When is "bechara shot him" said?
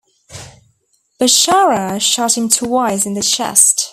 1.19-2.49